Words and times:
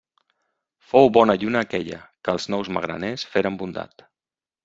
Fou 0.93 1.09
bona 1.17 1.35
lluna 1.43 1.61
aquella, 1.67 1.99
que 2.25 2.35
els 2.35 2.49
nous 2.53 2.73
magraners 2.79 3.27
feren 3.35 3.59
bondat. 3.63 4.07